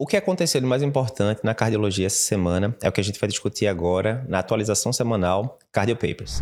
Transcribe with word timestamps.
O 0.00 0.06
que 0.06 0.16
aconteceu 0.16 0.60
de 0.60 0.66
mais 0.66 0.80
importante 0.80 1.40
na 1.42 1.56
cardiologia 1.56 2.06
essa 2.06 2.18
semana 2.18 2.76
é 2.80 2.88
o 2.88 2.92
que 2.92 3.00
a 3.00 3.04
gente 3.04 3.18
vai 3.18 3.28
discutir 3.28 3.66
agora 3.66 4.24
na 4.28 4.38
atualização 4.38 4.92
semanal 4.92 5.58
Cardio 5.72 5.96
Papers. 5.96 6.40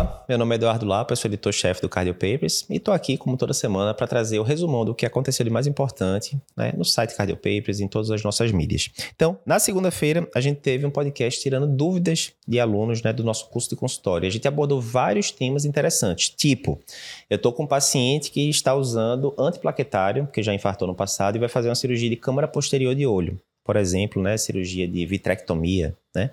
Olá, 0.00 0.24
meu 0.26 0.38
nome 0.38 0.54
é 0.54 0.56
Eduardo 0.56 0.86
Lapa, 0.86 1.14
sou 1.14 1.28
editor-chefe 1.28 1.82
do 1.82 1.88
Cardio 1.88 2.14
Papers 2.14 2.64
e 2.70 2.76
estou 2.76 2.94
aqui, 2.94 3.18
como 3.18 3.36
toda 3.36 3.52
semana, 3.52 3.92
para 3.92 4.06
trazer 4.06 4.38
o 4.38 4.42
resumão 4.42 4.82
do 4.82 4.94
que 4.94 5.04
aconteceu 5.04 5.44
de 5.44 5.50
mais 5.50 5.66
importante 5.66 6.40
né, 6.56 6.72
no 6.74 6.86
site 6.86 7.14
Cardio 7.14 7.36
Papers 7.36 7.80
e 7.80 7.84
em 7.84 7.88
todas 7.88 8.10
as 8.10 8.22
nossas 8.22 8.50
mídias. 8.50 8.88
Então, 9.14 9.38
na 9.44 9.58
segunda-feira, 9.58 10.26
a 10.34 10.40
gente 10.40 10.58
teve 10.60 10.86
um 10.86 10.90
podcast 10.90 11.38
tirando 11.38 11.66
dúvidas 11.66 12.32
de 12.48 12.58
alunos 12.58 13.02
né, 13.02 13.12
do 13.12 13.22
nosso 13.22 13.50
curso 13.50 13.68
de 13.68 13.76
consultório. 13.76 14.26
A 14.26 14.30
gente 14.30 14.48
abordou 14.48 14.80
vários 14.80 15.30
temas 15.30 15.66
interessantes, 15.66 16.30
tipo, 16.30 16.80
eu 17.28 17.36
estou 17.36 17.52
com 17.52 17.64
um 17.64 17.66
paciente 17.66 18.30
que 18.30 18.48
está 18.48 18.74
usando 18.74 19.34
antiplaquetário, 19.38 20.26
que 20.32 20.42
já 20.42 20.54
infartou 20.54 20.88
no 20.88 20.94
passado, 20.94 21.36
e 21.36 21.38
vai 21.38 21.48
fazer 21.50 21.68
uma 21.68 21.74
cirurgia 21.74 22.08
de 22.08 22.16
câmara 22.16 22.48
posterior 22.48 22.94
de 22.94 23.06
olho. 23.06 23.38
Por 23.62 23.76
exemplo, 23.76 24.22
né, 24.22 24.38
cirurgia 24.38 24.88
de 24.88 25.04
vitrectomia, 25.04 25.94
né? 26.14 26.30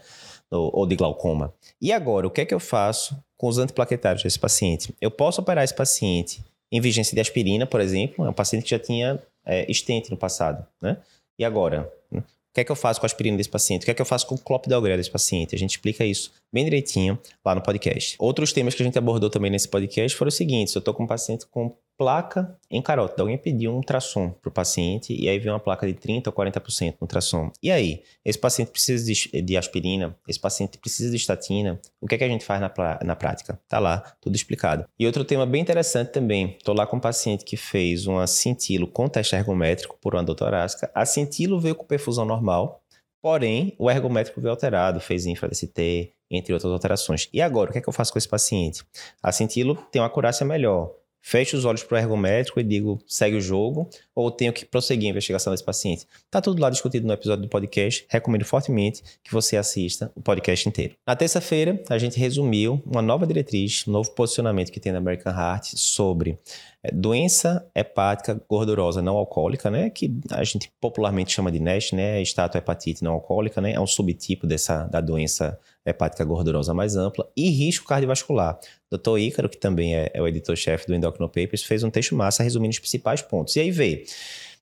Ou 0.51 0.85
de 0.85 0.95
glaucoma. 0.95 1.53
E 1.81 1.91
agora, 1.91 2.27
o 2.27 2.31
que 2.31 2.41
é 2.41 2.45
que 2.45 2.53
eu 2.53 2.59
faço 2.59 3.17
com 3.38 3.47
os 3.47 3.57
antiplaquetários 3.57 4.23
desse 4.23 4.39
paciente? 4.39 4.93
Eu 5.01 5.11
posso 5.11 5.41
operar 5.41 5.63
esse 5.63 5.73
paciente 5.73 6.43
em 6.71 6.81
vigência 6.81 7.15
de 7.15 7.21
aspirina, 7.21 7.65
por 7.65 7.79
exemplo, 7.79 8.25
é 8.25 8.29
um 8.29 8.33
paciente 8.33 8.63
que 8.63 8.69
já 8.69 8.79
tinha 8.79 9.21
é, 9.45 9.69
estente 9.71 10.11
no 10.11 10.17
passado, 10.17 10.65
né? 10.81 10.97
E 11.39 11.45
agora? 11.45 11.91
O 12.11 12.21
que 12.57 12.61
é 12.61 12.63
que 12.63 12.71
eu 12.71 12.75
faço 12.75 12.99
com 12.99 13.05
a 13.05 13.07
aspirina 13.07 13.38
desse 13.38 13.49
paciente? 13.49 13.83
O 13.83 13.85
que 13.85 13.91
é 13.91 13.93
que 13.93 14.02
eu 14.02 14.05
faço 14.05 14.25
com 14.25 14.33
o 14.33 14.38
clopidogrel 14.39 14.97
desse 14.97 15.11
paciente? 15.11 15.53
A 15.53 15.59
gente 15.59 15.71
explica 15.71 16.03
isso 16.03 16.31
bem 16.52 16.63
direitinho 16.63 17.19
lá 17.45 17.53
no 17.53 17.61
podcast. 17.61 18.16
Outros 18.17 18.52
temas 18.52 18.73
que 18.73 18.81
a 18.81 18.85
gente 18.85 18.97
abordou 18.97 19.29
também 19.29 19.52
nesse 19.52 19.67
podcast 19.67 20.17
foram 20.17 20.29
os 20.29 20.35
seguintes. 20.35 20.73
Eu 20.73 20.79
estou 20.79 20.91
com 20.91 21.03
um 21.03 21.07
paciente 21.07 21.45
com 21.45 21.75
placa 21.97 22.55
em 22.69 22.81
carótida. 22.81 23.23
Alguém 23.23 23.37
pediu 23.37 23.71
um 23.71 23.77
ultrassom 23.77 24.29
para 24.29 24.49
o 24.49 24.51
paciente 24.51 25.13
e 25.19 25.27
aí 25.27 25.39
veio 25.39 25.53
uma 25.53 25.59
placa 25.59 25.88
de 25.88 25.94
30% 25.94 26.27
ou 26.27 26.33
40% 26.33 26.91
no 26.91 26.97
ultrassom. 27.02 27.52
E 27.61 27.72
aí? 27.72 28.03
Esse 28.23 28.38
paciente 28.38 28.69
precisa 28.69 29.05
de, 29.05 29.41
de, 29.41 29.58
aspirina? 29.58 30.16
Esse 30.27 30.39
paciente 30.39 30.77
precisa 30.77 31.09
de 31.09 31.16
estatina? 31.16 31.80
O 31.99 32.07
que 32.07 32.16
é 32.16 32.17
que 32.17 32.23
a 32.23 32.27
gente 32.27 32.45
faz 32.45 32.61
na, 32.61 32.72
na 33.03 33.16
prática? 33.16 33.59
Tá 33.67 33.80
lá, 33.80 33.99
tudo 34.22 34.35
explicado. 34.35 34.85
E 34.99 35.05
outro 35.05 35.25
tema 35.25 35.45
bem 35.45 35.61
interessante 35.61 36.11
também. 36.11 36.55
Estou 36.57 36.75
lá 36.75 36.85
com 36.85 36.97
um 36.97 37.02
paciente 37.02 37.44
que 37.44 37.57
fez 37.57 38.05
uma 38.05 38.27
cintilo 38.27 38.88
com 38.88 39.07
teste 39.07 39.35
ergométrico 39.35 39.97
por 40.00 40.13
uma 40.13 40.23
torácica. 40.23 40.91
A 40.94 41.05
cintilo 41.05 41.59
veio 41.59 41.73
com 41.73 41.85
perfusão 41.85 42.25
normal, 42.25 42.81
porém 43.22 43.73
o 43.79 43.89
ergométrico 43.89 44.39
veio 44.39 44.52
alterado, 44.52 45.00
fez 45.00 45.25
infra-DCT, 45.25 46.13
entre 46.29 46.53
outras 46.53 46.72
alterações. 46.72 47.27
E 47.33 47.41
agora, 47.41 47.69
o 47.69 47.73
que 47.73 47.79
é 47.79 47.81
que 47.81 47.89
eu 47.89 47.94
faço 47.94 48.11
com 48.11 48.19
esse 48.19 48.27
paciente? 48.27 48.83
A 49.23 49.31
cintilo 49.31 49.75
tem 49.91 50.02
uma 50.02 50.07
acurácia 50.07 50.45
melhor 50.45 50.94
fecho 51.21 51.57
os 51.57 51.65
olhos 51.65 51.83
para 51.83 51.95
o 51.95 51.99
ergométrico 51.99 52.59
e 52.59 52.63
digo, 52.63 52.99
segue 53.07 53.37
o 53.37 53.41
jogo, 53.41 53.89
ou 54.17 54.31
tenho 54.31 54.51
que 54.51 54.65
prosseguir 54.65 55.09
a 55.09 55.11
investigação 55.11 55.53
desse 55.53 55.63
paciente. 55.63 56.07
Está 56.25 56.41
tudo 56.41 56.59
lá 56.59 56.71
discutido 56.71 57.05
no 57.05 57.13
episódio 57.13 57.43
do 57.43 57.47
podcast. 57.47 58.03
Recomendo 58.09 58.43
fortemente 58.45 59.03
que 59.23 59.31
você 59.31 59.55
assista 59.55 60.11
o 60.15 60.21
podcast 60.21 60.67
inteiro. 60.67 60.95
Na 61.05 61.15
terça-feira, 61.15 61.79
a 61.87 61.99
gente 61.99 62.19
resumiu 62.19 62.81
uma 62.83 63.03
nova 63.03 63.27
diretriz, 63.27 63.88
um 63.88 63.91
novo 63.91 64.09
posicionamento 64.13 64.71
que 64.71 64.79
tem 64.79 64.91
na 64.91 64.97
American 64.97 65.31
Heart 65.31 65.75
sobre 65.75 66.39
é, 66.83 66.91
doença 66.91 67.69
hepática 67.75 68.41
gordurosa 68.49 69.03
não 69.03 69.17
alcoólica, 69.17 69.69
né, 69.69 69.91
que 69.91 70.11
a 70.31 70.43
gente 70.43 70.71
popularmente 70.81 71.33
chama 71.33 71.51
de 71.51 71.59
NASH, 71.59 71.91
né, 71.91 72.21
hepatite 72.55 73.03
não 73.03 73.13
alcoólica, 73.13 73.61
né, 73.61 73.73
é 73.73 73.79
um 73.79 73.85
subtipo 73.85 74.47
dessa 74.47 74.85
da 74.85 74.99
doença 74.99 75.59
hepática 75.85 76.23
gordurosa 76.25 76.73
mais 76.73 76.95
ampla 76.95 77.29
e 77.35 77.49
risco 77.49 77.88
cardiovascular. 77.88 78.59
Dr. 78.91 79.17
Ícaro, 79.17 79.49
que 79.49 79.57
também 79.57 79.95
é, 79.95 80.11
é 80.13 80.21
o 80.21 80.27
editor-chefe 80.27 80.88
do 80.88 80.95
Endocrino 80.95 81.27
Papers, 81.27 81.63
fez 81.63 81.83
um 81.83 81.89
texto 81.89 82.15
massa 82.15 82.43
resumindo 82.43 82.71
os 82.71 82.79
principais 82.79 83.21
pontos. 83.21 83.55
E 83.55 83.59
aí 83.59 83.71
vê 83.71 84.05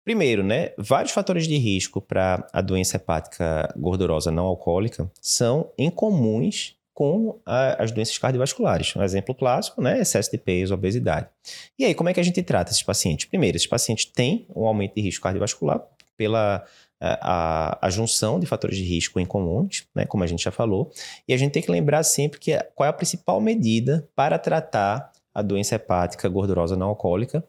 Primeiro, 0.03 0.43
né, 0.43 0.71
vários 0.77 1.11
fatores 1.11 1.47
de 1.47 1.57
risco 1.57 1.99
para 1.99 2.47
a 2.53 2.61
doença 2.61 2.97
hepática 2.97 3.73
gordurosa 3.75 4.29
não 4.31 4.45
alcoólica 4.45 5.09
são 5.19 5.71
incomuns 5.77 6.75
com 6.93 7.39
a, 7.45 7.83
as 7.83 7.91
doenças 7.91 8.17
cardiovasculares. 8.17 8.95
Um 8.95 9.03
exemplo 9.03 9.33
clássico, 9.33 9.81
né, 9.81 9.99
excesso 9.99 10.31
de 10.31 10.37
peso, 10.37 10.73
obesidade. 10.73 11.27
E 11.77 11.83
aí, 11.83 11.95
como 11.95 12.07
é 12.07 12.13
que 12.13 12.19
a 12.19 12.23
gente 12.23 12.41
trata 12.43 12.71
esses 12.71 12.83
pacientes? 12.83 13.25
Primeiro, 13.25 13.57
esses 13.57 13.67
pacientes 13.67 14.05
têm 14.05 14.45
um 14.55 14.65
aumento 14.65 14.93
de 14.95 15.01
risco 15.01 15.23
cardiovascular 15.23 15.81
pela 16.15 16.63
a, 17.01 17.85
a, 17.85 17.89
junção 17.89 18.39
de 18.39 18.45
fatores 18.45 18.77
de 18.77 18.83
risco 18.83 19.19
em 19.19 19.25
comuns, 19.25 19.85
né, 19.93 20.05
como 20.05 20.23
a 20.23 20.27
gente 20.27 20.43
já 20.43 20.51
falou, 20.51 20.91
e 21.27 21.33
a 21.33 21.37
gente 21.37 21.51
tem 21.51 21.61
que 21.61 21.71
lembrar 21.71 22.03
sempre 22.03 22.39
que 22.39 22.57
qual 22.73 22.87
é 22.87 22.89
a 22.89 22.93
principal 22.93 23.41
medida 23.41 24.07
para 24.15 24.39
tratar 24.39 25.11
a 25.33 25.41
doença 25.41 25.75
hepática 25.75 26.29
gordurosa 26.29 26.77
não 26.77 26.87
alcoólica, 26.87 27.43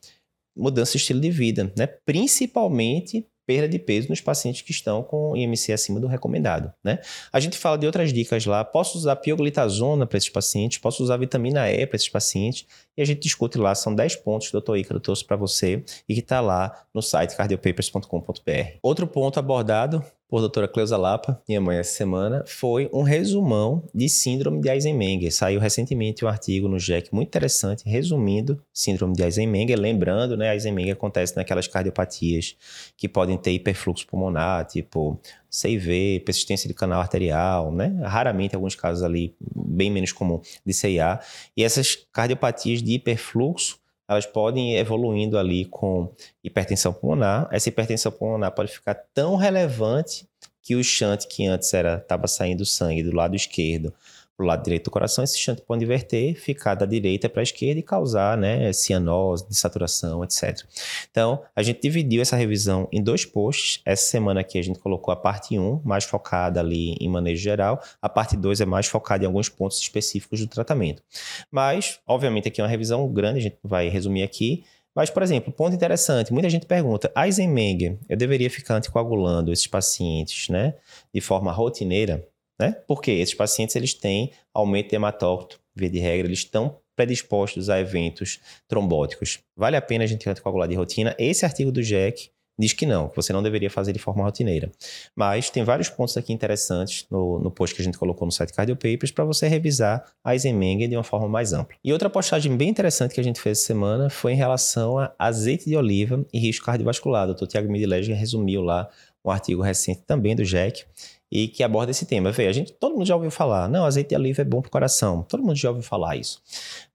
mudança 0.57 0.93
de 0.93 0.99
estilo 0.99 1.21
de 1.21 1.31
vida, 1.31 1.73
né, 1.77 1.87
principalmente 1.87 3.27
perda 3.47 3.69
de 3.69 3.79
peso 3.79 4.09
nos 4.09 4.21
pacientes 4.21 4.63
que 4.63 4.73
estão 4.73 5.03
com 5.03 5.37
IMC 5.37 5.73
acima 5.73 6.01
do 6.01 6.09
recomendado, 6.09 6.73
né? 6.83 6.99
A 7.33 7.39
gente 7.39 7.57
fala 7.57 7.79
de 7.79 7.87
outras 7.87 8.13
dicas 8.13 8.45
lá. 8.45 8.65
Posso 8.65 8.99
usar 8.99 9.15
pioglitazona 9.17 10.05
para 10.05 10.19
esses 10.19 10.29
pacientes, 10.29 10.79
posso 10.79 11.03
usar 11.03 11.17
vitamina 11.17 11.71
E 11.71 11.87
para 11.87 11.97
esses 11.97 12.09
pacientes, 12.09 12.67
e 12.97 13.03
a 13.03 13.05
gente 13.05 13.21
discute 13.21 13.57
lá. 13.57 13.75
São 13.75 13.95
10 13.95 14.17
pontos 14.17 14.51
que 14.51 14.57
o 14.57 14.61
Dr. 14.61 14.77
Ícaro 14.79 15.01
trouxe 15.01 15.25
para 15.25 15.37
você 15.37 15.85
e 16.09 16.15
que 16.15 16.21
está 16.21 16.41
lá 16.41 16.87
no 16.93 17.01
site 17.01 17.37
cardiopapers.com.br. 17.37 18.79
Outro 18.83 19.07
ponto 19.07 19.39
abordado 19.39 20.05
por 20.29 20.41
doutora 20.41 20.67
Cleusa 20.67 20.97
Lapa, 20.97 21.41
minha 21.49 21.61
mãe, 21.61 21.79
essa 21.79 21.93
semana, 21.93 22.45
foi 22.47 22.91
um 22.93 23.03
resumão 23.03 23.85
de 23.95 24.09
síndrome 24.09 24.61
de 24.61 24.69
Eisenmenger. 24.69 25.33
Saiu 25.33 25.61
recentemente 25.61 26.25
um 26.25 26.29
artigo 26.29 26.67
no 26.67 26.79
JEC 26.79 27.15
muito 27.15 27.29
interessante, 27.29 27.89
resumindo 27.89 28.61
síndrome 28.73 29.15
de 29.15 29.23
Eisenmenger. 29.23 29.79
Lembrando, 29.79 30.37
né, 30.37 30.53
Eisenmenger 30.53 30.95
acontece 30.95 31.37
naquelas 31.37 31.69
cardiopatias 31.69 32.57
que 32.97 33.09
podem 33.09 33.39
ter 33.39 33.53
hiperfluxo 33.53 34.07
pulmonar, 34.07 34.67
tipo 34.67 35.21
CIV, 35.49 36.21
persistência 36.25 36.67
de 36.67 36.75
canal 36.75 37.01
arterial, 37.01 37.71
né? 37.73 37.97
Raramente, 38.03 38.55
alguns 38.57 38.75
casos 38.75 39.05
ali, 39.05 39.35
bem 39.41 39.91
menos 39.91 40.11
comum, 40.11 40.41
de 40.65 40.73
CIA. 40.75 41.21
E 41.57 41.63
essas 41.63 41.97
cardiopatias 42.13 42.83
de 42.83 42.95
hiperfluxo 42.95 43.79
elas 44.09 44.27
podem 44.27 44.75
ir 44.75 44.79
evoluindo 44.79 45.39
ali 45.39 45.65
com 45.65 46.13
hipertensão 46.43 46.93
pulmonar. 46.93 47.49
Essa 47.51 47.69
hipertensão 47.69 48.13
pulmonar 48.13 48.53
pode 48.53 48.73
ficar 48.73 48.95
tão 49.13 49.37
relevante 49.37 50.29
que 50.63 50.75
o 50.75 50.83
shunt 50.83 51.27
que 51.27 51.47
antes 51.47 51.73
era 51.73 51.97
estava 51.97 52.27
saindo 52.27 52.65
sangue 52.65 53.03
do 53.03 53.15
lado 53.15 53.37
esquerdo 53.37 53.93
para 54.37 54.45
o 54.45 54.47
lado 54.47 54.63
direito 54.63 54.85
do 54.85 54.91
coração, 54.91 55.25
esse 55.25 55.39
shunt 55.39 55.61
pode 55.63 55.83
inverter, 55.83 56.39
ficar 56.39 56.75
da 56.75 56.85
direita 56.85 57.29
para 57.29 57.41
a 57.41 57.43
esquerda 57.43 57.81
e 57.81 57.83
causar 57.83 58.37
né, 58.37 58.71
cianose, 58.73 59.49
desaturação, 59.49 60.23
etc. 60.23 60.63
Então, 61.11 61.43
a 61.55 61.63
gente 61.63 61.81
dividiu 61.81 62.21
essa 62.21 62.37
revisão 62.37 62.87
em 62.93 63.03
dois 63.03 63.25
posts. 63.25 63.81
Essa 63.85 64.05
semana 64.11 64.41
aqui 64.41 64.59
a 64.59 64.63
gente 64.63 64.79
colocou 64.79 65.11
a 65.11 65.17
parte 65.17 65.59
1, 65.59 65.81
mais 65.83 66.05
focada 66.05 66.61
ali 66.61 66.95
em 67.01 67.09
manejo 67.09 67.43
geral. 67.43 67.83
A 68.01 68.09
parte 68.09 68.37
2 68.37 68.61
é 68.61 68.67
mais 68.67 68.87
focada 68.87 69.25
em 69.25 69.27
alguns 69.27 69.49
pontos 69.49 69.81
específicos 69.81 70.41
do 70.41 70.47
tratamento. 70.47 71.03
Mas, 71.51 71.99
obviamente, 72.07 72.49
aqui 72.49 72.61
é 72.61 72.65
uma 72.65 72.71
revisão 72.71 73.09
grande, 73.09 73.39
a 73.39 73.43
gente 73.43 73.57
vai 73.65 73.89
resumir 73.89 74.23
aqui. 74.23 74.65
Mas, 74.95 75.11
por 75.11 75.23
exemplo, 75.23 75.53
ponto 75.53 75.75
interessante, 75.75 76.33
muita 76.33 76.49
gente 76.49 76.65
pergunta, 76.65 77.13
Eisenmenger, 77.17 77.99
eu 78.09 78.17
deveria 78.17 78.49
ficar 78.49 78.77
anticoagulando 78.77 79.53
esses 79.53 79.67
pacientes, 79.67 80.49
né, 80.49 80.75
de 81.13 81.21
forma 81.21 81.53
rotineira? 81.53 82.27
Né? 82.59 82.77
Porque 82.87 83.11
esses 83.11 83.35
pacientes 83.35 83.77
eles 83.77 83.95
têm 83.95 84.33
aumento 84.53 84.91
de 84.91 84.97
hematócrito, 84.97 85.61
via 85.75 85.91
de 85.91 85.99
regra, 85.99 86.27
eles 86.27 86.39
estão 86.41 86.79
predispostos 86.97 87.69
a 87.69 87.79
eventos 87.79 88.41
trombóticos. 88.67 89.41
Vale 89.55 89.77
a 89.77 89.83
pena 89.83 90.05
a 90.05 90.07
gente 90.07 90.29
anticoagular 90.29 90.67
de 90.67 90.75
rotina? 90.75 91.15
Esse 91.19 91.45
artigo 91.45 91.71
do 91.71 91.83
JEC 91.83 92.31
diz 92.59 92.73
que 92.73 92.87
não, 92.87 93.09
que 93.09 93.17
você 93.17 93.33
não 93.33 93.43
deveria 93.43 93.69
fazer 93.69 93.93
de 93.93 93.99
forma 93.99 94.25
rotineira. 94.25 94.71
Mas 95.15 95.51
tem 95.51 95.63
vários 95.63 95.91
pontos 95.91 96.17
aqui 96.17 96.33
interessantes 96.33 97.07
no, 97.11 97.39
no 97.39 97.51
post 97.51 97.75
que 97.75 97.83
a 97.83 97.85
gente 97.85 97.99
colocou 97.99 98.25
no 98.25 98.33
site 98.33 98.53
Cardio 98.53 98.75
Papers 98.77 99.11
para 99.11 99.25
você 99.25 99.47
revisar 99.47 100.05
a 100.25 100.33
Eisenmenger 100.33 100.89
de 100.89 100.97
uma 100.97 101.05
forma 101.05 101.29
mais 101.29 101.53
ampla. 101.53 101.77
E 101.85 101.93
outra 101.93 102.09
postagem 102.09 102.57
bem 102.57 102.71
interessante 102.71 103.15
que 103.15 103.21
a 103.21 103.25
gente 103.25 103.41
fez 103.41 103.59
essa 103.59 103.67
semana 103.67 104.09
foi 104.09 104.33
em 104.33 104.37
relação 104.37 104.99
a 104.99 105.13
azeite 105.19 105.69
de 105.69 105.77
oliva 105.77 106.25
e 106.33 106.39
risco 106.39 106.65
cardiovascular. 106.65 107.29
O 107.29 107.35
Dr. 107.35 107.47
Tiago 107.47 107.71
Midilege 107.71 108.13
resumiu 108.15 108.63
lá 108.63 108.89
um 109.25 109.31
artigo 109.31 109.61
recente 109.61 110.03
também 110.07 110.35
do 110.35 110.45
JEC 110.45 110.85
e 111.31 111.49
que 111.49 111.63
aborda 111.63 111.91
esse 111.91 112.07
tema. 112.07 112.33
Vê, 112.33 112.47
a 112.47 112.53
gente, 112.53 112.73
todo 112.73 112.95
mundo 112.95 113.07
já 113.07 113.15
ouviu 113.15 113.31
falar, 113.31 113.69
não, 113.69 113.85
azeite 113.85 114.11
de 114.11 114.17
oliva 114.17 114.43
é 114.43 114.45
bom 114.45 114.61
para 114.61 114.69
o 114.69 114.73
coração. 114.73 115.23
Todo 115.23 115.43
mundo 115.43 115.57
já 115.57 115.69
ouviu 115.71 115.83
falar 115.83 116.17
isso. 116.17 116.41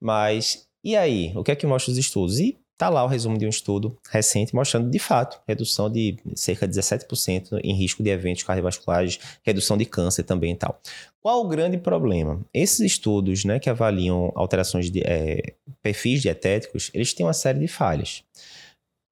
Mas 0.00 0.66
e 0.84 0.96
aí? 0.96 1.32
O 1.36 1.44
que 1.44 1.52
é 1.52 1.54
que 1.54 1.66
mostra 1.66 1.92
os 1.92 1.98
estudos? 1.98 2.40
E 2.40 2.58
tá 2.76 2.88
lá 2.88 3.04
o 3.04 3.06
resumo 3.06 3.38
de 3.38 3.46
um 3.46 3.48
estudo 3.48 3.96
recente 4.10 4.52
mostrando, 4.52 4.90
de 4.90 4.98
fato, 4.98 5.40
redução 5.46 5.88
de 5.88 6.18
cerca 6.34 6.66
de 6.66 6.76
17% 6.76 7.60
em 7.62 7.72
risco 7.72 8.02
de 8.02 8.10
eventos 8.10 8.42
cardiovasculares, 8.42 9.20
redução 9.44 9.76
de 9.76 9.84
câncer 9.84 10.24
também 10.24 10.52
e 10.52 10.56
tal. 10.56 10.80
Qual 11.20 11.44
o 11.44 11.48
grande 11.48 11.78
problema? 11.78 12.40
Esses 12.52 12.80
estudos 12.80 13.44
né, 13.44 13.60
que 13.60 13.70
avaliam 13.70 14.32
alterações 14.34 14.90
de 14.90 15.02
é, 15.04 15.54
perfis 15.80 16.20
dietéticos, 16.20 16.90
eles 16.92 17.14
têm 17.14 17.24
uma 17.24 17.32
série 17.32 17.60
de 17.60 17.68
falhas. 17.68 18.24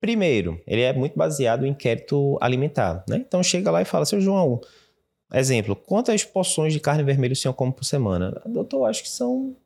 Primeiro, 0.00 0.60
ele 0.66 0.82
é 0.82 0.92
muito 0.92 1.16
baseado 1.16 1.64
em 1.64 1.70
inquérito 1.70 2.36
alimentar. 2.40 3.04
Né? 3.08 3.18
Então 3.18 3.40
chega 3.44 3.70
lá 3.70 3.80
e 3.80 3.84
fala, 3.84 4.04
seu 4.04 4.20
João, 4.20 4.60
Exemplo, 5.32 5.76
quantas 5.76 6.24
porções 6.24 6.72
de 6.72 6.80
carne 6.80 7.02
vermelha 7.02 7.32
o 7.32 7.36
senhor 7.36 7.54
come 7.54 7.72
por 7.72 7.84
semana? 7.84 8.40
Doutor, 8.46 8.86
acho 8.86 9.02
que 9.02 9.08
são 9.08 9.56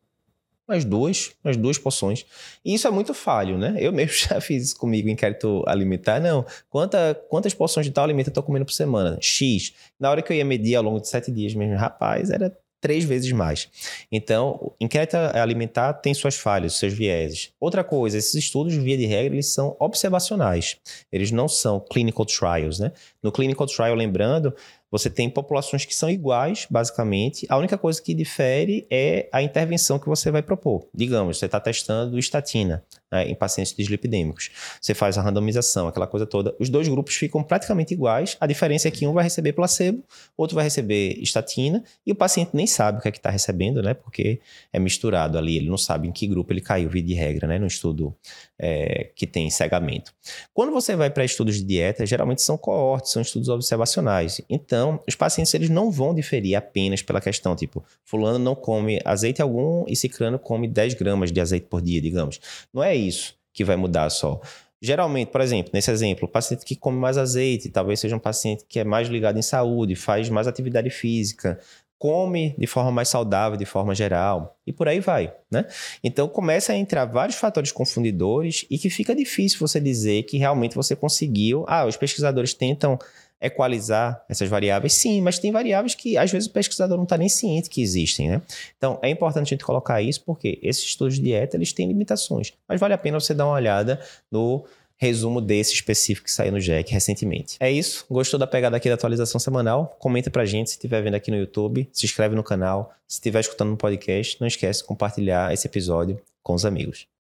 umas 0.69 0.85
duas, 0.85 1.33
umas 1.45 1.57
duas 1.57 1.79
porções. 1.79 2.25
E 2.65 2.75
isso 2.75 2.87
é 2.89 2.91
muito 2.91 3.15
falho, 3.15 3.57
né? 3.57 3.77
Eu 3.79 3.93
mesmo 3.93 4.13
já 4.29 4.41
fiz 4.41 4.65
isso 4.65 4.79
comigo 4.79 5.09
inquérito 5.09 5.63
alimentar. 5.67 6.21
Não, 6.21 6.45
quanta, 6.69 7.15
quantas 7.29 7.55
porções 7.55 7.87
de 7.87 7.93
tal 7.93 8.05
alimento 8.05 8.29
eu 8.29 8.35
tô 8.35 8.43
comendo 8.43 8.65
por 8.65 8.73
semana? 8.73 9.19
X. 9.21 9.75
Na 9.99 10.11
hora 10.11 10.23
que 10.23 10.33
eu 10.33 10.37
ia 10.37 10.45
medir 10.45 10.75
ao 10.75 10.83
longo 10.83 11.01
de 11.01 11.09
sete 11.09 11.31
dias 11.31 11.55
mesmo, 11.55 11.77
rapaz, 11.77 12.31
era 12.31 12.57
três 12.85 13.03
vezes 13.03 13.33
mais. 13.33 13.67
Então, 14.13 14.75
inquérito 14.79 15.17
alimentar 15.17 15.95
tem 15.95 16.13
suas 16.13 16.37
falhas, 16.37 16.75
seus 16.75 16.93
vieses. 16.93 17.51
Outra 17.59 17.83
coisa, 17.83 18.19
esses 18.19 18.35
estudos, 18.35 18.75
via 18.75 18.99
de 18.99 19.07
regra, 19.07 19.33
eles 19.33 19.47
são 19.47 19.75
observacionais. 19.81 20.77
Eles 21.11 21.31
não 21.31 21.49
são 21.49 21.81
clinical 21.81 22.27
trials, 22.27 22.79
né? 22.79 22.93
No 23.23 23.33
clinical 23.33 23.67
trial, 23.67 23.95
lembrando, 23.95 24.55
você 24.95 25.11
tem 25.11 25.29
populações 25.29 25.85
que 25.85 25.93
são 25.93 26.09
iguais, 26.09 26.69
basicamente. 26.71 27.45
A 27.49 27.57
única 27.57 27.77
coisa 27.77 28.01
que 28.01 28.15
difere 28.15 28.87
é 28.89 29.29
a 29.33 29.43
intervenção 29.43 29.99
que 29.99 30.07
você 30.07 30.31
vai 30.31 30.41
propor. 30.41 30.87
Digamos, 30.95 31.37
você 31.37 31.47
está 31.47 31.59
testando 31.59 32.17
estatina 32.17 32.81
né, 33.15 33.29
em 33.29 33.35
pacientes 33.35 33.73
dislipidêmicos. 33.75 34.51
Você 34.81 34.93
faz 34.93 35.17
a 35.17 35.23
randomização, 35.23 35.87
aquela 35.87 36.07
coisa 36.07 36.27
toda. 36.27 36.55
Os 36.59 36.69
dois 36.69 36.89
grupos 36.89 37.15
ficam 37.15 37.45
praticamente 37.45 37.95
iguais. 37.95 38.37
A 38.41 38.47
diferença 38.47 38.89
é 38.89 38.91
que 38.91 39.07
um 39.07 39.13
vai 39.13 39.23
receber 39.23 39.53
placebo, 39.53 40.03
outro 40.37 40.57
vai 40.57 40.65
receber 40.65 41.17
estatina, 41.21 41.85
e 42.05 42.11
o 42.11 42.15
paciente 42.15 42.51
nem 42.53 42.67
sabe 42.67 42.99
o 42.99 43.01
que 43.01 43.09
é 43.09 43.13
que 43.13 43.19
está 43.19 43.31
recebendo, 43.31 43.81
né? 43.81 43.95
Porque 43.95 44.41
é 44.73 44.81
misturado 44.81 45.39
ali. 45.39 45.57
Ele 45.57 45.69
não 45.69 45.79
sabe 45.79 46.09
em 46.09 46.13
que 46.13 46.27
grupo 46.27 46.53
ele 46.53 46.61
caiu, 46.61 46.91
via 46.91 47.03
de 47.03 47.15
regra, 47.15 47.47
né? 47.47 47.57
No 47.57 47.69
estudo 47.69 48.15
é, 48.59 49.11
que 49.15 49.27
tem 49.27 49.49
cegamento. 49.49 50.13
Quando 50.53 50.73
você 50.73 50.97
vai 50.97 51.11
para 51.11 51.25
estudos 51.25 51.57
de 51.57 51.63
dieta, 51.63 52.05
geralmente 52.05 52.43
são 52.43 52.59
coortes, 52.59 53.13
são 53.13 53.23
estudos 53.23 53.49
observacionais. 53.49 54.41
Então, 54.51 55.01
os 55.07 55.15
pacientes 55.15 55.55
eles 55.55 55.71
não 55.71 55.91
vão 55.91 56.13
diferir 56.15 56.57
apenas 56.57 57.03
pela 57.03 57.21
questão, 57.21 57.55
tipo, 57.55 57.85
fulano 58.05 58.39
não 58.39 58.55
come 58.55 59.01
azeite 59.05 59.41
algum 59.41 59.85
e 59.87 59.95
ciclano 59.95 60.39
come 60.39 60.67
10 60.67 60.95
gramas 60.95 61.31
de 61.31 61.41
azeite 61.41 61.67
por 61.67 61.81
dia, 61.81 62.01
digamos. 62.01 62.41
Não 62.73 62.83
é 62.83 62.97
isso 63.07 63.35
que 63.53 63.65
vai 63.65 63.77
mudar 63.77 64.11
só. 64.11 64.41
Geralmente, 64.83 65.29
por 65.31 65.41
exemplo, 65.41 65.71
nesse 65.73 65.91
exemplo, 65.91 66.27
o 66.27 66.31
paciente 66.31 66.65
que 66.65 66.77
come 66.77 66.99
mais 66.99 67.17
azeite, 67.17 67.71
talvez 67.71 68.01
seja 68.01 68.17
um 68.17 68.19
paciente 68.19 68.65
que 68.69 68.81
é 68.81 68.85
mais 68.85 69.09
ligado 69.09 69.39
em 69.39 69.43
saúde, 69.43 69.97
faz 69.97 70.29
mais 70.29 70.47
atividade 70.47 70.91
física, 70.91 71.59
come 71.99 72.55
de 72.59 72.67
forma 72.67 72.93
mais 72.93 73.09
saudável, 73.09 73.57
de 73.57 73.65
forma 73.65 73.95
geral, 73.95 74.59
e 74.67 74.75
por 74.75 74.87
aí 74.87 75.01
vai, 75.01 75.33
né? 75.51 75.65
Então 76.03 76.29
começa 76.29 76.75
a 76.75 76.77
entrar 76.77 77.07
vários 77.07 77.39
fatores 77.39 77.73
confundidores 77.73 78.67
e 78.69 78.77
que 78.77 78.91
fica 78.91 79.15
difícil 79.15 79.59
você 79.59 79.81
dizer 79.81 80.25
que 80.25 80.37
realmente 80.37 80.75
você 80.75 80.95
conseguiu. 80.95 81.65
Ah, 81.67 81.87
os 81.87 81.97
pesquisadores 81.97 82.53
tentam 82.53 82.99
equalizar 83.45 84.25
essas 84.29 84.49
variáveis? 84.49 84.93
Sim, 84.95 85.21
mas 85.21 85.39
tem 85.39 85.53
variáveis 85.53 85.95
que 85.95 86.17
às 86.17 86.31
vezes 86.31 86.49
o 86.49 86.53
pesquisador 86.53 86.97
não 86.97 87.05
está 87.05 87.17
nem 87.17 87.29
ciente 87.29 87.69
que 87.69 87.83
existem, 87.83 88.29
né? 88.29 88.43
Então 88.77 88.99
é 89.03 89.11
importante 89.11 89.49
a 89.49 89.51
gente 89.51 89.65
colocar 89.65 90.01
isso 90.01 90.23
porque 90.25 90.59
esses 90.63 90.85
estudos 90.85 91.17
de 91.17 91.23
dieta 91.23 91.57
eles 91.57 91.73
têm 91.73 91.89
limitações, 91.89 92.53
mas 92.69 92.81
vale 92.81 92.95
a 92.95 92.99
pena 92.99 93.21
você 93.21 93.35
dar 93.35 93.47
uma 93.47 93.55
olhada 93.55 94.01
no 94.31 94.65
resumo 94.97 95.41
desse 95.41 95.75
específico 95.75 96.25
que 96.25 96.33
saiu 96.33 96.53
no 96.53 96.61
Jack 96.61 96.93
recentemente. 96.93 97.57
É 97.61 97.71
isso. 97.71 98.07
Gostou 98.11 98.39
da 98.39 98.47
pegada 98.47 98.77
aqui 98.77 98.89
da 98.89 98.95
atualização 98.95 99.39
semanal? 99.39 99.97
Comenta 99.99 100.31
pra 100.31 100.45
gente 100.45 100.71
se 100.71 100.77
estiver 100.77 101.03
vendo 101.03 101.15
aqui 101.15 101.31
no 101.31 101.37
YouTube, 101.37 101.89
se 101.93 102.07
inscreve 102.07 102.35
no 102.35 102.43
canal, 102.43 102.95
se 103.07 103.17
estiver 103.17 103.41
escutando 103.41 103.71
no 103.71 103.77
podcast, 103.77 104.41
não 104.41 104.47
esquece 104.47 104.81
de 104.81 104.87
compartilhar 104.87 105.53
esse 105.53 105.67
episódio 105.67 106.21
com 106.43 106.55
os 106.55 106.65
amigos. 106.65 107.07